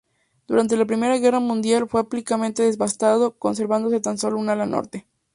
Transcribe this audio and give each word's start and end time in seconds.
Durante 0.47 0.75
la 0.77 0.85
Primera 0.85 1.15
Guerra 1.19 1.39
Mundial 1.39 1.87
fue 1.87 1.99
ampliamente 2.01 2.63
devastado, 2.63 3.37
conservándose 3.37 3.99
tan 3.99 4.17
sólo 4.17 4.41
su 4.41 4.49
ala 4.49 4.65
norte. 4.65 5.05